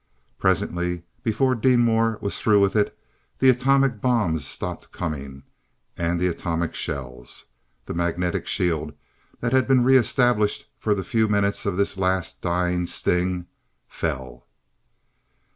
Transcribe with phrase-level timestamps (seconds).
[0.39, 2.97] Presently, before Deenmor was through with it,
[3.37, 5.43] the atomic bombs stopped coming,
[5.95, 7.45] and the atomic shells.
[7.85, 8.93] The magnetic shield
[9.41, 13.45] that had been re established for the few minutes of this last, dying sting,
[13.87, 14.47] fell.